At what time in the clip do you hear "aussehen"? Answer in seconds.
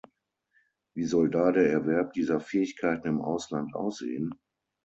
3.75-4.33